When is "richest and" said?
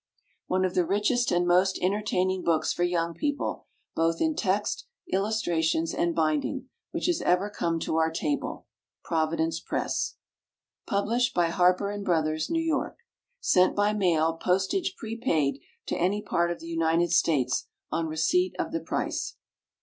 0.83-1.45